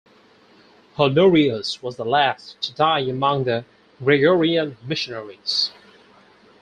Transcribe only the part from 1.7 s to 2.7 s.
was the last